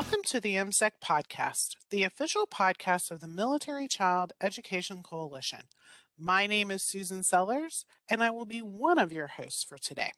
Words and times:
Welcome 0.00 0.22
to 0.28 0.40
the 0.40 0.54
MCEC 0.54 0.92
podcast, 1.04 1.74
the 1.90 2.04
official 2.04 2.46
podcast 2.46 3.10
of 3.10 3.20
the 3.20 3.28
Military 3.28 3.86
Child 3.86 4.32
Education 4.40 5.02
Coalition. 5.02 5.64
My 6.18 6.46
name 6.46 6.70
is 6.70 6.82
Susan 6.82 7.22
Sellers, 7.22 7.84
and 8.08 8.22
I 8.22 8.30
will 8.30 8.46
be 8.46 8.62
one 8.62 8.98
of 8.98 9.12
your 9.12 9.26
hosts 9.26 9.62
for 9.62 9.76
today. 9.76 10.12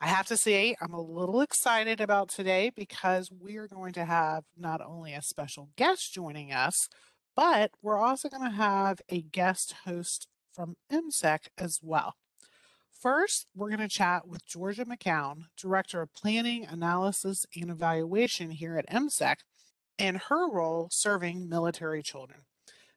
I 0.00 0.06
have 0.06 0.26
to 0.26 0.36
say, 0.36 0.76
I'm 0.80 0.94
a 0.94 1.00
little 1.00 1.40
excited 1.40 2.00
about 2.00 2.28
today 2.28 2.70
because 2.72 3.32
we 3.32 3.56
are 3.56 3.66
going 3.66 3.94
to 3.94 4.04
have 4.04 4.44
not 4.56 4.80
only 4.80 5.12
a 5.12 5.22
special 5.22 5.70
guest 5.74 6.14
joining 6.14 6.52
us, 6.52 6.88
but 7.34 7.72
we're 7.82 7.98
also 7.98 8.28
going 8.28 8.48
to 8.48 8.56
have 8.56 9.00
a 9.08 9.22
guest 9.22 9.74
host 9.84 10.28
from 10.52 10.76
MCEC 10.92 11.48
as 11.58 11.80
well. 11.82 12.14
First, 13.00 13.48
we're 13.54 13.68
going 13.68 13.80
to 13.80 13.88
chat 13.88 14.26
with 14.26 14.46
Georgia 14.46 14.86
McCown, 14.86 15.44
Director 15.58 16.00
of 16.00 16.14
Planning, 16.14 16.64
Analysis, 16.64 17.44
and 17.54 17.70
Evaluation 17.70 18.50
here 18.50 18.78
at 18.78 18.88
MCEC, 18.88 19.36
and 19.98 20.16
her 20.28 20.48
role 20.50 20.88
serving 20.90 21.48
military 21.48 22.02
children. 22.02 22.40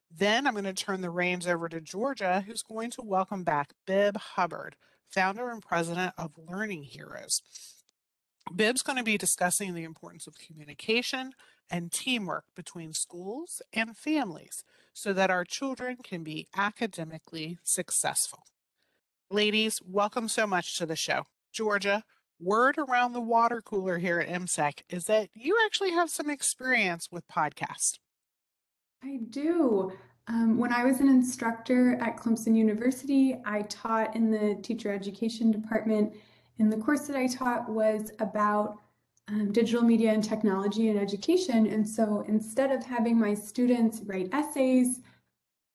Then 0.10 0.48
I'm 0.48 0.54
going 0.54 0.64
to 0.64 0.74
turn 0.74 1.02
the 1.02 1.10
reins 1.10 1.46
over 1.46 1.68
to 1.68 1.82
Georgia, 1.82 2.44
who's 2.48 2.64
going 2.64 2.92
to 2.92 3.02
welcome 3.02 3.44
back 3.44 3.74
Bibb 3.86 4.16
Hubbard, 4.18 4.78
founder 5.10 5.50
and 5.50 5.62
president 5.62 6.14
of 6.18 6.32
Learning 6.38 6.84
Heroes. 6.84 7.42
Bibb's 8.56 8.84
going 8.84 8.98
to 8.98 9.04
be 9.04 9.18
discussing 9.18 9.74
the 9.74 9.84
importance 9.84 10.26
of 10.26 10.38
communication 10.38 11.34
and 11.70 11.92
teamwork 11.92 12.46
between 12.56 12.94
schools 12.94 13.62
and 13.74 13.98
families 13.98 14.64
so 14.94 15.12
that 15.12 15.30
our 15.30 15.44
children 15.44 15.98
can 16.02 16.24
be 16.24 16.48
academically 16.56 17.58
successful. 17.64 18.44
Ladies, 19.30 19.82
welcome 19.86 20.30
so 20.30 20.48
much 20.48 20.78
to 20.78 20.86
the 20.86 20.96
show. 20.96 21.24
Georgia, 21.52 22.06
word 22.40 22.78
around 22.78 23.12
the 23.12 23.20
water 23.20 23.62
cooler 23.62 23.98
here 23.98 24.22
at 24.22 24.30
MCEC 24.30 24.84
is 24.90 25.04
that 25.06 25.28
you 25.34 25.58
actually 25.66 25.92
have 25.92 26.10
some 26.10 26.30
experience 26.30 27.10
with 27.12 27.28
podcasts. 27.28 27.98
I 29.04 29.20
do. 29.30 29.92
Um, 30.30 30.58
when 30.58 30.72
I 30.72 30.86
was 30.86 31.02
an 31.02 31.10
instructor 31.10 31.96
at 32.02 32.16
Clemson 32.16 32.56
University, 32.56 33.36
I 33.44 33.64
taught 33.64 34.16
in 34.16 34.32
the 34.32 34.62
teacher 34.62 34.94
education 34.94 35.52
department, 35.52 36.14
and 36.60 36.72
the 36.72 36.78
course 36.78 37.06
that 37.08 37.18
I 37.18 37.28
taught 37.28 37.70
was 37.70 38.14
about 38.20 38.80
um, 39.28 39.52
digital 39.52 39.82
media 39.82 40.14
and 40.14 40.24
technology 40.24 40.88
in 40.88 40.98
education. 40.98 41.68
And 41.68 41.86
so 41.86 42.24
instead 42.30 42.72
of 42.72 42.86
having 42.86 43.20
my 43.20 43.34
students 43.34 44.00
write 44.06 44.30
essays, 44.32 45.02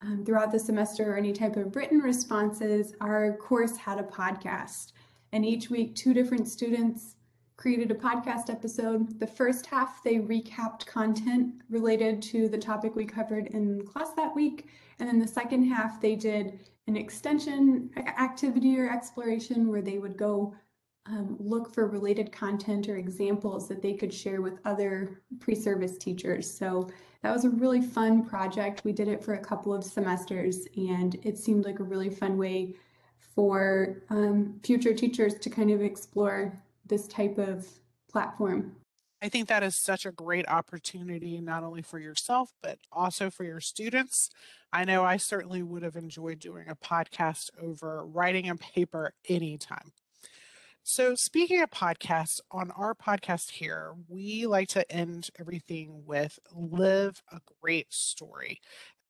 um, 0.02 0.24
throughout 0.24 0.52
the 0.52 0.58
semester 0.58 1.12
or 1.12 1.16
any 1.16 1.32
type 1.32 1.56
of 1.56 1.74
written 1.76 1.98
responses, 1.98 2.94
our 3.00 3.36
course 3.36 3.76
had 3.76 3.98
a 3.98 4.02
podcast. 4.02 4.92
And 5.32 5.44
each 5.46 5.70
week, 5.70 5.94
two 5.94 6.12
different 6.12 6.48
students 6.48 7.16
created 7.56 7.90
a 7.90 7.94
podcast 7.94 8.50
episode. 8.50 9.20
The 9.20 9.26
first 9.26 9.66
half, 9.66 10.02
they 10.02 10.16
recapped 10.16 10.84
content 10.86 11.54
related 11.70 12.20
to 12.22 12.48
the 12.48 12.58
topic 12.58 12.96
we 12.96 13.04
covered 13.04 13.46
in 13.48 13.86
class 13.86 14.12
that 14.16 14.34
week. 14.34 14.68
And 14.98 15.08
then 15.08 15.20
the 15.20 15.28
second 15.28 15.64
half, 15.64 16.00
they 16.00 16.16
did 16.16 16.58
an 16.88 16.96
extension 16.96 17.90
activity 17.96 18.78
or 18.78 18.90
exploration 18.90 19.68
where 19.68 19.82
they 19.82 19.98
would 19.98 20.16
go 20.16 20.54
um, 21.06 21.36
look 21.38 21.72
for 21.72 21.86
related 21.88 22.32
content 22.32 22.88
or 22.88 22.96
examples 22.96 23.68
that 23.68 23.82
they 23.82 23.94
could 23.94 24.12
share 24.12 24.40
with 24.40 24.58
other 24.64 25.22
pre-service 25.40 25.98
teachers. 25.98 26.52
So 26.52 26.88
that 27.22 27.32
was 27.32 27.44
a 27.44 27.50
really 27.50 27.80
fun 27.80 28.24
project. 28.24 28.84
We 28.84 28.92
did 28.92 29.08
it 29.08 29.24
for 29.24 29.34
a 29.34 29.38
couple 29.38 29.72
of 29.72 29.84
semesters 29.84 30.66
and 30.76 31.16
it 31.22 31.38
seemed 31.38 31.64
like 31.64 31.78
a 31.78 31.84
really 31.84 32.10
fun 32.10 32.36
way 32.36 32.74
for 33.34 34.02
um, 34.10 34.58
future 34.62 34.92
teachers 34.92 35.34
to 35.34 35.50
kind 35.50 35.70
of 35.70 35.80
explore 35.82 36.60
this 36.86 37.06
type 37.06 37.38
of 37.38 37.66
platform. 38.10 38.76
I 39.22 39.28
think 39.28 39.48
that 39.48 39.62
is 39.62 39.76
such 39.76 40.04
a 40.04 40.10
great 40.10 40.48
opportunity, 40.48 41.40
not 41.40 41.62
only 41.62 41.80
for 41.80 42.00
yourself, 42.00 42.52
but 42.60 42.78
also 42.90 43.30
for 43.30 43.44
your 43.44 43.60
students. 43.60 44.30
I 44.72 44.84
know 44.84 45.04
I 45.04 45.16
certainly 45.16 45.62
would 45.62 45.84
have 45.84 45.94
enjoyed 45.94 46.40
doing 46.40 46.68
a 46.68 46.74
podcast 46.74 47.50
over 47.62 48.04
writing 48.04 48.48
a 48.48 48.56
paper 48.56 49.14
anytime. 49.28 49.92
So, 50.84 51.14
speaking 51.14 51.62
of 51.62 51.70
podcasts, 51.70 52.40
on 52.50 52.70
our 52.72 52.94
podcast 52.94 53.50
here, 53.52 53.94
we 54.08 54.46
like 54.46 54.68
to 54.70 54.90
end 54.90 55.30
everything 55.38 56.04
with 56.06 56.38
live 56.52 57.22
a 57.30 57.40
great 57.60 57.92
story. 57.92 58.60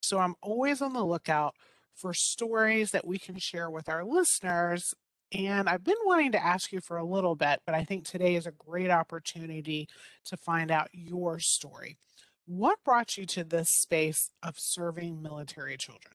So, 0.03 0.19
I'm 0.19 0.34
always 0.43 0.82
on 0.82 0.93
the 0.93 1.05
lookout 1.05 1.55
for 1.94 2.12
stories 2.15 2.91
that 2.91 3.06
we 3.06 3.19
can 3.19 3.38
share 3.38 3.71
with 3.71 3.88
our 3.88 4.05
listeners. 4.05 4.94
And 5.32 5.66
I've 5.69 5.84
been 5.84 5.97
wanting 6.05 6.32
to 6.32 6.44
ask 6.44 6.72
you 6.72 6.81
for 6.81 6.99
a 6.99 7.05
little 7.05 7.37
bit, 7.37 7.61
but 7.65 7.75
I 7.75 7.84
think 7.84 8.05
today 8.05 8.34
is 8.34 8.47
a 8.47 8.53
great 8.53 8.91
opportunity 8.91 9.88
to 10.27 10.37
find 10.37 10.71
out 10.71 10.88
your 10.93 11.38
story. 11.38 11.97
What 12.44 12.84
brought 12.84 13.16
you 13.16 13.25
to 13.27 13.44
this 13.44 13.71
space 13.71 14.31
of 14.43 14.59
serving 14.59 15.22
military 15.22 15.78
children? 15.78 16.12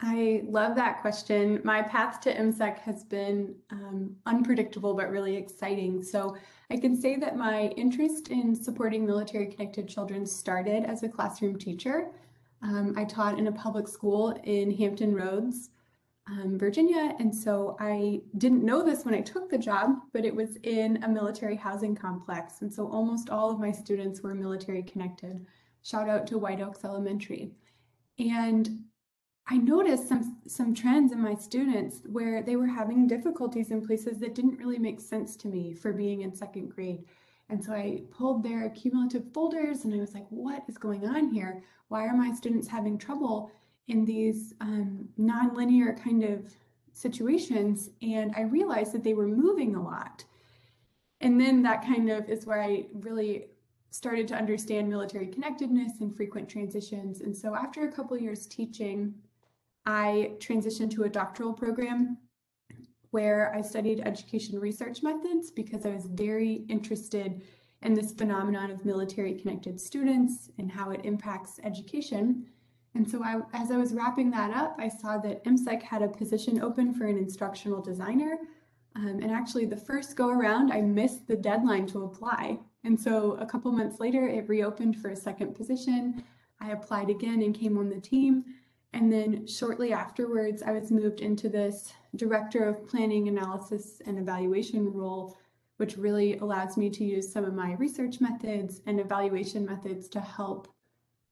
I 0.00 0.42
love 0.46 0.76
that 0.76 1.00
question. 1.00 1.60
My 1.64 1.80
path 1.80 2.20
to 2.22 2.34
MCEC 2.34 2.78
has 2.80 3.02
been 3.04 3.54
um, 3.70 4.14
unpredictable 4.26 4.92
but 4.92 5.10
really 5.10 5.36
exciting. 5.36 6.02
So 6.02 6.36
I 6.70 6.76
can 6.76 7.00
say 7.00 7.16
that 7.16 7.36
my 7.36 7.68
interest 7.76 8.28
in 8.28 8.54
supporting 8.54 9.06
military 9.06 9.46
connected 9.46 9.88
children 9.88 10.26
started 10.26 10.84
as 10.84 11.02
a 11.02 11.08
classroom 11.08 11.58
teacher. 11.58 12.10
Um, 12.62 12.94
I 12.96 13.04
taught 13.04 13.38
in 13.38 13.46
a 13.46 13.52
public 13.52 13.88
school 13.88 14.38
in 14.44 14.70
Hampton 14.70 15.14
Roads, 15.14 15.70
um, 16.28 16.58
Virginia, 16.58 17.14
and 17.18 17.34
so 17.34 17.76
I 17.80 18.20
didn't 18.36 18.64
know 18.64 18.82
this 18.82 19.04
when 19.04 19.14
I 19.14 19.20
took 19.20 19.48
the 19.48 19.58
job, 19.58 19.96
but 20.12 20.24
it 20.24 20.34
was 20.34 20.56
in 20.64 21.02
a 21.04 21.08
military 21.08 21.56
housing 21.56 21.94
complex. 21.94 22.60
And 22.60 22.72
so 22.72 22.86
almost 22.88 23.30
all 23.30 23.50
of 23.50 23.60
my 23.60 23.72
students 23.72 24.22
were 24.22 24.34
military 24.34 24.82
connected. 24.82 25.46
Shout 25.82 26.08
out 26.08 26.26
to 26.26 26.38
White 26.38 26.60
Oaks 26.60 26.84
Elementary. 26.84 27.52
And 28.18 28.80
I 29.48 29.58
noticed 29.58 30.08
some 30.08 30.38
some 30.48 30.74
trends 30.74 31.12
in 31.12 31.20
my 31.20 31.34
students 31.34 32.02
where 32.06 32.42
they 32.42 32.56
were 32.56 32.66
having 32.66 33.06
difficulties 33.06 33.70
in 33.70 33.86
places 33.86 34.18
that 34.18 34.34
didn't 34.34 34.58
really 34.58 34.78
make 34.78 35.00
sense 35.00 35.36
to 35.36 35.48
me 35.48 35.72
for 35.72 35.92
being 35.92 36.22
in 36.22 36.34
second 36.34 36.70
grade. 36.74 37.04
And 37.48 37.62
so 37.62 37.72
I 37.72 38.02
pulled 38.10 38.42
their 38.42 38.68
cumulative 38.70 39.32
folders 39.32 39.84
and 39.84 39.94
I 39.94 39.98
was 39.98 40.14
like, 40.14 40.26
what 40.30 40.64
is 40.68 40.78
going 40.78 41.06
on 41.06 41.30
here? 41.32 41.62
Why 41.88 42.06
are 42.06 42.16
my 42.16 42.32
students 42.34 42.66
having 42.66 42.98
trouble 42.98 43.52
in 43.86 44.04
these 44.04 44.52
um, 44.60 45.08
nonlinear 45.18 46.02
kind 46.02 46.24
of 46.24 46.52
situations? 46.92 47.90
And 48.02 48.32
I 48.36 48.42
realized 48.42 48.92
that 48.94 49.04
they 49.04 49.14
were 49.14 49.28
moving 49.28 49.76
a 49.76 49.82
lot. 49.82 50.24
And 51.20 51.40
then 51.40 51.62
that 51.62 51.84
kind 51.84 52.10
of 52.10 52.28
is 52.28 52.46
where 52.46 52.60
I 52.60 52.86
really 52.92 53.46
started 53.90 54.26
to 54.28 54.34
understand 54.34 54.88
military 54.88 55.28
connectedness 55.28 56.00
and 56.00 56.14
frequent 56.14 56.48
transitions. 56.48 57.20
And 57.20 57.34
so 57.34 57.54
after 57.54 57.86
a 57.86 57.92
couple 57.92 58.18
years 58.18 58.46
teaching, 58.46 59.14
I 59.86 60.32
transitioned 60.38 60.90
to 60.92 61.04
a 61.04 61.08
doctoral 61.08 61.52
program 61.52 62.18
where 63.10 63.54
I 63.54 63.62
studied 63.62 64.00
education 64.00 64.58
research 64.58 65.02
methods 65.02 65.50
because 65.50 65.86
I 65.86 65.90
was 65.90 66.06
very 66.06 66.64
interested 66.68 67.42
in 67.82 67.94
this 67.94 68.12
phenomenon 68.12 68.70
of 68.70 68.84
military 68.84 69.34
connected 69.34 69.80
students 69.80 70.50
and 70.58 70.70
how 70.70 70.90
it 70.90 71.02
impacts 71.04 71.60
education. 71.62 72.46
And 72.94 73.08
so 73.08 73.22
I, 73.22 73.40
as 73.52 73.70
I 73.70 73.76
was 73.76 73.94
wrapping 73.94 74.30
that 74.32 74.50
up, 74.50 74.76
I 74.78 74.88
saw 74.88 75.18
that 75.18 75.44
MCEC 75.44 75.82
had 75.82 76.02
a 76.02 76.08
position 76.08 76.62
open 76.62 76.92
for 76.94 77.06
an 77.06 77.16
instructional 77.16 77.80
designer. 77.80 78.38
Um, 78.96 79.20
and 79.22 79.30
actually 79.30 79.66
the 79.66 79.76
first 79.76 80.16
go 80.16 80.30
around, 80.30 80.72
I 80.72 80.80
missed 80.80 81.28
the 81.28 81.36
deadline 81.36 81.86
to 81.88 82.04
apply. 82.04 82.58
And 82.82 82.98
so 82.98 83.32
a 83.40 83.46
couple 83.46 83.70
months 83.70 84.00
later, 84.00 84.26
it 84.26 84.48
reopened 84.48 84.96
for 84.96 85.10
a 85.10 85.16
second 85.16 85.54
position. 85.54 86.24
I 86.60 86.70
applied 86.70 87.10
again 87.10 87.42
and 87.42 87.54
came 87.54 87.76
on 87.78 87.90
the 87.90 88.00
team. 88.00 88.44
And 88.96 89.12
then 89.12 89.46
shortly 89.46 89.92
afterwards, 89.92 90.62
I 90.62 90.72
was 90.72 90.90
moved 90.90 91.20
into 91.20 91.50
this 91.50 91.92
director 92.16 92.64
of 92.64 92.88
planning, 92.88 93.28
analysis, 93.28 94.00
and 94.06 94.18
evaluation 94.18 94.90
role, 94.90 95.36
which 95.76 95.98
really 95.98 96.38
allows 96.38 96.78
me 96.78 96.88
to 96.88 97.04
use 97.04 97.30
some 97.30 97.44
of 97.44 97.52
my 97.52 97.74
research 97.74 98.22
methods 98.22 98.80
and 98.86 98.98
evaluation 98.98 99.66
methods 99.66 100.08
to 100.08 100.20
help 100.20 100.68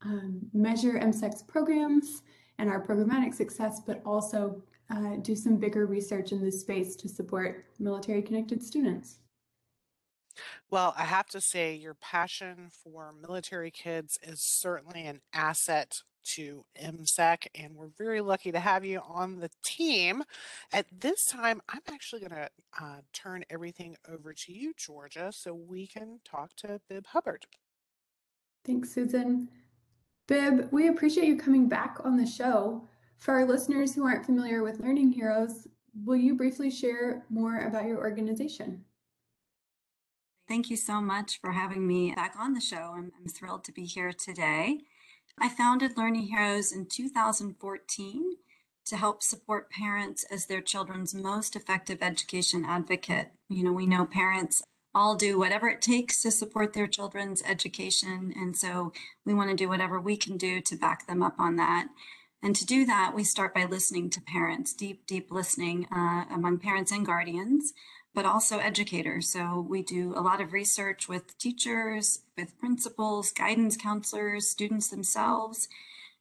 um, 0.02 0.40
measure 0.52 1.00
MCEC's 1.00 1.42
programs 1.42 2.20
and 2.58 2.68
our 2.68 2.84
programmatic 2.84 3.32
success, 3.32 3.80
but 3.80 4.02
also 4.04 4.62
uh, 4.90 5.16
do 5.22 5.34
some 5.34 5.56
bigger 5.56 5.86
research 5.86 6.32
in 6.32 6.44
this 6.44 6.60
space 6.60 6.94
to 6.96 7.08
support 7.08 7.64
military 7.78 8.20
connected 8.20 8.62
students. 8.62 9.20
Well, 10.70 10.92
I 10.98 11.04
have 11.04 11.28
to 11.30 11.40
say, 11.40 11.74
your 11.74 11.94
passion 11.94 12.68
for 12.68 13.14
military 13.18 13.70
kids 13.70 14.18
is 14.22 14.42
certainly 14.42 15.06
an 15.06 15.22
asset 15.32 16.02
to 16.24 16.64
MCEC, 16.82 17.46
and 17.54 17.74
we're 17.74 17.90
very 17.98 18.20
lucky 18.20 18.52
to 18.52 18.60
have 18.60 18.84
you 18.84 19.00
on 19.06 19.40
the 19.40 19.50
team. 19.62 20.24
At 20.72 20.86
this 21.00 21.26
time, 21.26 21.60
I'm 21.68 21.82
actually 21.92 22.20
going 22.20 22.32
to 22.32 22.48
uh, 22.80 22.96
turn 23.12 23.44
everything 23.50 23.96
over 24.08 24.32
to 24.32 24.52
you, 24.52 24.72
Georgia, 24.76 25.30
so 25.32 25.54
we 25.54 25.86
can 25.86 26.20
talk 26.24 26.54
to 26.56 26.80
Bibb 26.88 27.06
Hubbard. 27.06 27.46
Thanks, 28.64 28.92
Susan. 28.92 29.48
Bibb, 30.26 30.68
we 30.72 30.88
appreciate 30.88 31.26
you 31.26 31.36
coming 31.36 31.68
back 31.68 31.98
on 32.04 32.16
the 32.16 32.26
show. 32.26 32.88
For 33.18 33.34
our 33.34 33.44
listeners 33.44 33.94
who 33.94 34.04
aren't 34.04 34.26
familiar 34.26 34.62
with 34.62 34.80
Learning 34.80 35.12
Heroes, 35.12 35.66
will 36.04 36.16
you 36.16 36.34
briefly 36.34 36.70
share 36.70 37.24
more 37.30 37.60
about 37.60 37.86
your 37.86 37.98
organization? 37.98 38.84
Thank 40.46 40.68
you 40.68 40.76
so 40.76 41.00
much 41.00 41.40
for 41.40 41.52
having 41.52 41.86
me 41.86 42.14
back 42.14 42.34
on 42.38 42.52
the 42.52 42.60
show. 42.60 42.92
I'm, 42.94 43.12
I'm 43.18 43.28
thrilled 43.28 43.64
to 43.64 43.72
be 43.72 43.84
here 43.84 44.12
today. 44.12 44.80
I 45.38 45.48
founded 45.48 45.96
Learning 45.96 46.28
Heroes 46.28 46.72
in 46.72 46.86
2014 46.86 48.36
to 48.86 48.96
help 48.96 49.22
support 49.22 49.70
parents 49.70 50.24
as 50.30 50.46
their 50.46 50.60
children's 50.60 51.14
most 51.14 51.56
effective 51.56 51.98
education 52.02 52.64
advocate. 52.64 53.32
You 53.48 53.64
know, 53.64 53.72
we 53.72 53.86
know 53.86 54.06
parents 54.06 54.62
all 54.94 55.16
do 55.16 55.38
whatever 55.38 55.68
it 55.68 55.82
takes 55.82 56.22
to 56.22 56.30
support 56.30 56.72
their 56.72 56.86
children's 56.86 57.42
education. 57.42 58.32
And 58.36 58.56
so 58.56 58.92
we 59.24 59.34
want 59.34 59.50
to 59.50 59.56
do 59.56 59.68
whatever 59.68 60.00
we 60.00 60.16
can 60.16 60.36
do 60.36 60.60
to 60.60 60.76
back 60.76 61.06
them 61.06 61.22
up 61.22 61.34
on 61.38 61.56
that. 61.56 61.88
And 62.42 62.54
to 62.54 62.66
do 62.66 62.84
that, 62.86 63.12
we 63.14 63.24
start 63.24 63.54
by 63.54 63.64
listening 63.64 64.10
to 64.10 64.20
parents, 64.20 64.72
deep, 64.72 65.06
deep 65.06 65.32
listening 65.32 65.86
uh, 65.90 66.26
among 66.30 66.58
parents 66.58 66.92
and 66.92 67.04
guardians, 67.04 67.72
but 68.14 68.24
also 68.24 68.58
educators. 68.58 69.28
So 69.28 69.66
we 69.68 69.82
do 69.82 70.14
a 70.16 70.22
lot 70.22 70.40
of 70.40 70.52
research 70.52 71.08
with 71.08 71.36
teachers, 71.36 72.20
with 72.36 72.58
principals, 72.58 73.32
guidance 73.32 73.76
counselors, 73.76 74.48
students 74.48 74.88
themselves. 74.88 75.68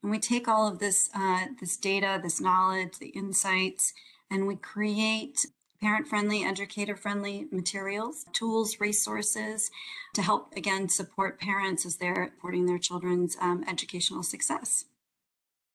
And 0.01 0.12
we 0.12 0.19
take 0.19 0.48
all 0.48 0.68
of 0.68 0.80
this, 0.80 1.10
uh, 1.16 1.45
this 1.62 1.78
data, 1.78 2.19
this 2.22 2.42
knowledge, 2.42 2.98
the 2.98 3.10
insights, 3.10 3.94
and 4.30 4.48
we 4.48 4.56
create 4.56 5.45
parent-friendly, 5.81 6.44
educator-friendly 6.44 7.48
materials, 7.51 8.25
tools, 8.34 8.80
resources 8.80 9.69
to 10.13 10.22
help, 10.22 10.54
again, 10.56 10.90
support 10.90 11.40
parents 11.40 11.86
as 11.86 11.98
they're 11.98 12.31
supporting 12.36 12.66
their 12.66 12.80
children's 12.80 13.38
um, 13.40 13.63
educational 13.68 14.24
success. 14.24 14.86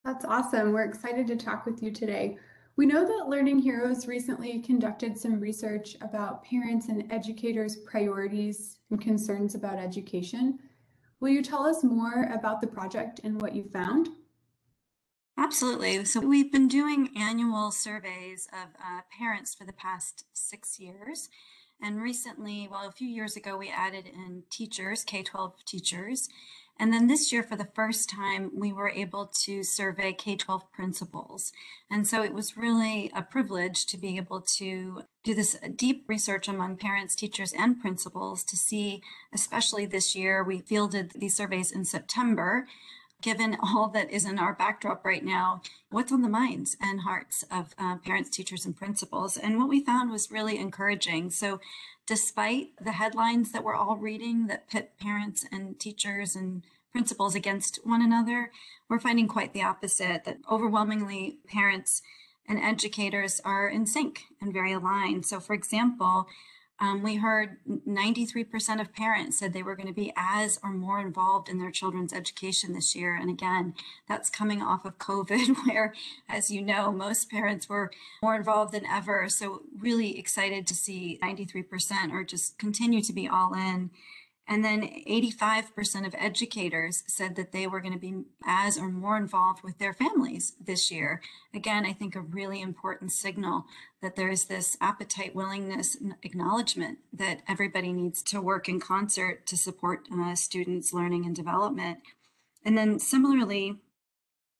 That's 0.03 0.25
awesome. 0.25 0.73
We're 0.73 0.85
excited 0.85 1.27
to 1.27 1.35
talk 1.35 1.65
with 1.65 1.83
you 1.83 1.91
today. 1.91 2.37
We 2.79 2.85
know 2.85 3.05
that 3.05 3.27
Learning 3.27 3.59
Heroes 3.59 4.07
recently 4.07 4.59
conducted 4.59 5.17
some 5.17 5.41
research 5.41 5.97
about 5.99 6.45
parents 6.45 6.87
and 6.87 7.11
educators' 7.11 7.75
priorities 7.75 8.77
and 8.89 9.01
concerns 9.01 9.53
about 9.53 9.79
education. 9.79 10.59
Will 11.19 11.27
you 11.27 11.43
tell 11.43 11.65
us 11.65 11.83
more 11.83 12.31
about 12.33 12.61
the 12.61 12.67
project 12.67 13.19
and 13.25 13.41
what 13.41 13.53
you 13.53 13.65
found? 13.73 14.07
Absolutely. 15.37 16.05
So 16.05 16.21
we've 16.21 16.53
been 16.53 16.69
doing 16.69 17.09
annual 17.17 17.71
surveys 17.71 18.47
of 18.53 18.69
uh, 18.79 19.01
parents 19.11 19.53
for 19.53 19.65
the 19.65 19.73
past 19.73 20.23
six 20.31 20.79
years. 20.79 21.27
And 21.81 22.01
recently, 22.01 22.69
well, 22.71 22.87
a 22.87 22.93
few 22.93 23.09
years 23.09 23.35
ago, 23.35 23.57
we 23.57 23.69
added 23.69 24.05
in 24.07 24.43
teachers, 24.49 25.03
K-12 25.03 25.51
teachers. 25.65 26.29
And 26.79 26.93
then 26.93 27.07
this 27.07 27.33
year, 27.33 27.43
for 27.43 27.57
the 27.57 27.67
first 27.75 28.09
time, 28.09 28.51
we 28.55 28.71
were 28.71 28.89
able 28.89 29.29
to 29.43 29.63
survey 29.63 30.13
K-12 30.13 30.61
principals. 30.71 31.51
And 31.91 32.07
so 32.07 32.23
it 32.23 32.33
was 32.33 32.55
really 32.55 33.11
a 33.13 33.21
privilege 33.21 33.85
to 33.87 33.97
be 33.97 34.15
able 34.15 34.39
to 34.57 35.03
do 35.25 35.35
this 35.35 35.57
uh, 35.61 35.67
deep 35.75 36.05
research 36.07 36.47
among 36.47 36.77
parents, 36.77 37.15
teachers, 37.15 37.51
and 37.51 37.81
principals 37.81 38.45
to 38.45 38.55
see, 38.55 39.01
especially 39.33 39.85
this 39.85 40.15
year, 40.15 40.41
we 40.41 40.59
fielded 40.59 41.11
these 41.15 41.35
surveys 41.35 41.69
in 41.69 41.83
September 41.83 42.65
given 43.21 43.57
all 43.61 43.89
that 43.89 44.09
is 44.11 44.25
in 44.25 44.39
our 44.39 44.53
backdrop 44.53 45.05
right 45.05 45.23
now, 45.23 45.61
what's 45.89 46.11
on 46.11 46.21
the 46.21 46.29
minds 46.29 46.77
and 46.81 47.01
hearts 47.01 47.43
of 47.51 47.75
uh, 47.77 47.97
parents, 47.97 48.29
teachers, 48.29 48.65
and 48.65 48.77
principals. 48.77 49.37
And 49.37 49.57
what 49.57 49.69
we 49.69 49.83
found 49.83 50.09
was 50.09 50.31
really 50.31 50.57
encouraging. 50.57 51.29
So 51.31 51.59
despite 52.05 52.69
the 52.81 52.93
headlines 52.93 53.51
that 53.51 53.63
we're 53.63 53.75
all 53.75 53.97
reading 53.97 54.47
that 54.47 54.69
pit 54.69 54.93
parents 54.99 55.45
and 55.51 55.79
teachers 55.79 56.35
and 56.35 56.63
principals 56.91 57.35
against 57.35 57.79
one 57.83 58.01
another, 58.01 58.51
we're 58.89 58.99
finding 58.99 59.27
quite 59.27 59.53
the 59.53 59.63
opposite, 59.63 60.23
that 60.23 60.39
overwhelmingly 60.49 61.37
parents 61.47 62.01
and 62.47 62.59
educators 62.59 63.39
are 63.45 63.69
in 63.69 63.85
sync 63.85 64.23
and 64.41 64.53
very 64.53 64.73
aligned. 64.73 65.25
So 65.25 65.39
for 65.39 65.53
example, 65.53 66.27
um, 66.81 67.03
we 67.03 67.17
heard 67.17 67.57
93% 67.67 68.79
of 68.79 68.93
parents 68.93 69.37
said 69.37 69.51
they 69.51 69.63
were 69.63 69.75
going 69.75 69.87
to 69.87 69.93
be 69.93 70.13
as 70.15 70.59
or 70.63 70.69
more 70.69 71.01
involved 71.01 71.49
in 71.49 71.59
their 71.59 71.71
children's 71.71 72.13
education 72.13 72.73
this 72.73 72.95
year. 72.95 73.15
And 73.15 73.29
again, 73.29 73.73
that's 74.07 74.29
coming 74.29 74.61
off 74.61 74.85
of 74.85 74.97
COVID, 74.97 75.55
where, 75.67 75.93
as 76.29 76.49
you 76.49 76.61
know, 76.61 76.91
most 76.91 77.29
parents 77.29 77.67
were 77.67 77.91
more 78.23 78.35
involved 78.35 78.73
than 78.73 78.85
ever. 78.85 79.27
So, 79.27 79.63
really 79.77 80.17
excited 80.17 80.65
to 80.67 80.75
see 80.75 81.19
93% 81.21 82.13
or 82.13 82.23
just 82.23 82.57
continue 82.57 83.01
to 83.01 83.13
be 83.13 83.27
all 83.27 83.53
in. 83.53 83.89
And 84.51 84.65
then 84.65 84.81
85% 84.81 86.07
of 86.07 86.15
educators 86.17 87.03
said 87.05 87.35
that 87.35 87.51
they 87.51 87.67
were 87.67 87.79
going 87.81 87.93
to 87.93 87.99
be 87.99 88.23
as 88.43 88.79
or 88.79 88.89
more 88.89 89.15
involved 89.15 89.61
with 89.63 89.77
their 89.77 89.93
families 89.93 90.53
this 90.59 90.89
year. 90.89 91.21
Again, 91.53 91.85
I 91.85 91.93
think 91.93 92.15
a 92.15 92.21
really 92.21 92.59
important 92.59 93.11
signal 93.11 93.65
that 94.01 94.15
there 94.15 94.31
is 94.31 94.45
this 94.45 94.75
appetite, 94.81 95.35
willingness, 95.35 95.93
and 95.93 96.15
acknowledgement 96.23 96.97
that 97.13 97.43
everybody 97.47 97.93
needs 97.93 98.23
to 98.23 98.41
work 98.41 98.67
in 98.67 98.79
concert 98.79 99.45
to 99.45 99.55
support 99.55 100.07
uh, 100.11 100.33
students' 100.33 100.93
learning 100.93 101.27
and 101.27 101.35
development. 101.35 101.99
And 102.65 102.75
then 102.75 102.97
similarly, 102.97 103.77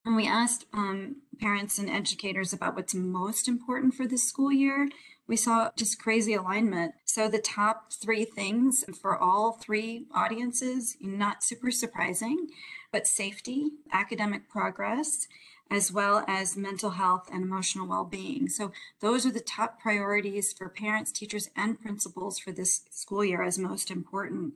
when 0.04 0.16
we 0.16 0.28
asked 0.28 0.68
um, 0.72 1.24
parents 1.40 1.80
and 1.80 1.90
educators 1.90 2.54
about 2.54 2.76
what's 2.76 2.94
most 2.94 3.48
important 3.48 3.96
for 3.96 4.06
this 4.06 4.24
school 4.24 4.52
year, 4.52 4.88
we 5.30 5.36
saw 5.38 5.70
just 5.76 6.02
crazy 6.02 6.34
alignment. 6.34 6.96
So 7.06 7.30
the 7.30 7.38
top 7.38 7.94
three 7.94 8.26
things 8.26 8.84
for 9.00 9.16
all 9.16 9.52
three 9.54 10.08
audiences, 10.12 10.98
not 11.00 11.44
super 11.44 11.70
surprising, 11.70 12.48
but 12.92 13.06
safety, 13.06 13.70
academic 13.94 14.50
progress, 14.50 15.28
as 15.70 15.92
well 15.92 16.26
as 16.28 16.58
mental 16.58 16.90
health 16.90 17.30
and 17.32 17.44
emotional 17.44 17.88
well-being. 17.88 18.50
So 18.50 18.72
those 19.02 19.24
are 19.24 19.32
the 19.32 19.40
top 19.40 19.80
priorities 19.80 20.52
for 20.52 20.68
parents, 20.68 21.12
teachers, 21.12 21.48
and 21.56 21.80
principals 21.80 22.40
for 22.40 22.52
this 22.52 22.82
school 22.90 23.24
year 23.24 23.44
as 23.44 23.60
most 23.60 23.92
important. 23.92 24.56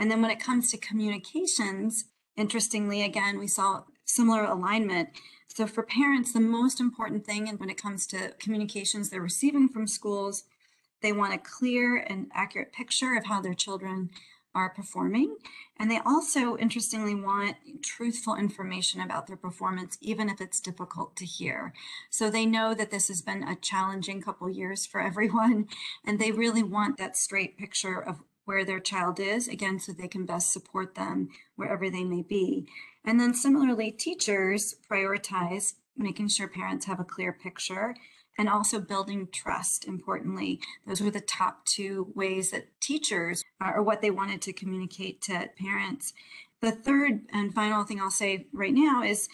And 0.00 0.10
then 0.10 0.20
when 0.20 0.32
it 0.32 0.42
comes 0.42 0.72
to 0.72 0.78
communications, 0.78 2.06
interestingly, 2.36 3.02
again, 3.02 3.38
we 3.38 3.46
saw 3.46 3.84
similar 4.04 4.42
alignment. 4.44 5.10
So 5.48 5.66
for 5.66 5.82
parents, 5.82 6.32
the 6.32 6.40
most 6.40 6.80
important 6.80 7.24
thing 7.26 7.48
and 7.48 7.58
when 7.58 7.70
it 7.70 7.80
comes 7.80 8.06
to 8.08 8.34
communications 8.38 9.10
they're 9.10 9.20
receiving 9.20 9.68
from 9.68 9.86
schools, 9.86 10.44
they 11.02 11.12
want 11.12 11.34
a 11.34 11.38
clear 11.38 11.96
and 11.96 12.30
accurate 12.34 12.72
picture 12.72 13.16
of 13.16 13.26
how 13.26 13.40
their 13.40 13.54
children 13.54 14.10
are 14.54 14.70
performing. 14.70 15.36
And 15.78 15.90
they 15.90 16.00
also, 16.04 16.56
interestingly, 16.56 17.14
want 17.14 17.56
truthful 17.82 18.34
information 18.34 19.00
about 19.00 19.26
their 19.26 19.36
performance, 19.36 19.96
even 20.00 20.28
if 20.28 20.40
it's 20.40 20.60
difficult 20.60 21.16
to 21.16 21.24
hear. 21.24 21.72
So 22.10 22.30
they 22.30 22.46
know 22.46 22.74
that 22.74 22.90
this 22.90 23.08
has 23.08 23.22
been 23.22 23.44
a 23.44 23.56
challenging 23.56 24.20
couple 24.20 24.50
years 24.50 24.86
for 24.86 25.00
everyone, 25.10 25.68
and 26.04 26.18
they 26.18 26.32
really 26.32 26.62
want 26.62 26.98
that 26.98 27.16
straight 27.16 27.56
picture 27.58 28.00
of 28.00 28.20
where 28.44 28.64
their 28.64 28.80
child 28.80 29.20
is, 29.20 29.46
again, 29.46 29.78
so 29.78 29.92
they 29.92 30.08
can 30.08 30.24
best 30.24 30.52
support 30.52 30.94
them 30.94 31.28
wherever 31.56 31.90
they 31.90 32.02
may 32.02 32.22
be. 32.22 32.66
And 33.08 33.18
then 33.18 33.32
similarly, 33.32 33.90
teachers 33.90 34.74
prioritize 34.90 35.76
making 35.96 36.28
sure 36.28 36.46
parents 36.46 36.84
have 36.84 37.00
a 37.00 37.04
clear 37.04 37.32
picture 37.32 37.94
and 38.36 38.50
also 38.50 38.80
building 38.80 39.28
trust, 39.32 39.88
importantly. 39.88 40.60
Those 40.86 41.00
were 41.00 41.10
the 41.10 41.22
top 41.22 41.64
two 41.64 42.12
ways 42.14 42.50
that 42.50 42.78
teachers 42.82 43.42
uh, 43.64 43.72
or 43.74 43.82
what 43.82 44.02
they 44.02 44.10
wanted 44.10 44.42
to 44.42 44.52
communicate 44.52 45.22
to 45.22 45.48
parents. 45.58 46.12
The 46.60 46.70
third 46.70 47.22
and 47.32 47.54
final 47.54 47.82
thing 47.82 47.98
I'll 47.98 48.10
say 48.10 48.46
right 48.52 48.74
now 48.74 49.02
is 49.02 49.30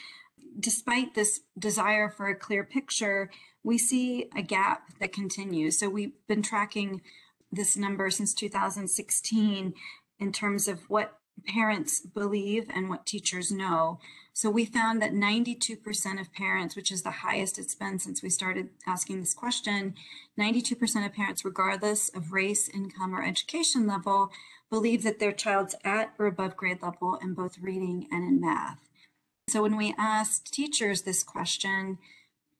despite 0.60 1.16
this 1.16 1.40
desire 1.58 2.08
for 2.08 2.28
a 2.28 2.36
clear 2.36 2.62
picture, 2.62 3.28
we 3.64 3.76
see 3.76 4.30
a 4.36 4.42
gap 4.42 4.84
that 5.00 5.12
continues. 5.12 5.80
So 5.80 5.88
we've 5.88 6.12
been 6.28 6.42
tracking 6.42 7.02
this 7.50 7.76
number 7.76 8.08
since 8.08 8.34
2016 8.34 9.74
in 10.20 10.32
terms 10.32 10.68
of 10.68 10.88
what 10.88 11.18
parents 11.46 12.00
believe 12.00 12.68
and 12.74 12.88
what 12.88 13.06
teachers 13.06 13.50
know. 13.50 13.98
So 14.32 14.50
we 14.50 14.64
found 14.64 15.00
that 15.00 15.12
92% 15.12 16.20
of 16.20 16.32
parents, 16.32 16.74
which 16.74 16.90
is 16.90 17.02
the 17.02 17.10
highest 17.10 17.58
it's 17.58 17.74
been 17.74 17.98
since 17.98 18.22
we 18.22 18.30
started 18.30 18.70
asking 18.86 19.20
this 19.20 19.34
question, 19.34 19.94
92% 20.38 21.06
of 21.06 21.12
parents, 21.12 21.44
regardless 21.44 22.08
of 22.08 22.32
race, 22.32 22.68
income, 22.68 23.14
or 23.14 23.24
education 23.24 23.86
level, 23.86 24.30
believe 24.70 25.04
that 25.04 25.20
their 25.20 25.32
child's 25.32 25.76
at 25.84 26.12
or 26.18 26.26
above 26.26 26.56
grade 26.56 26.82
level 26.82 27.16
in 27.22 27.34
both 27.34 27.58
reading 27.58 28.08
and 28.10 28.24
in 28.24 28.40
math. 28.40 28.80
So 29.48 29.62
when 29.62 29.76
we 29.76 29.94
asked 29.98 30.52
teachers 30.52 31.02
this 31.02 31.22
question, 31.22 31.98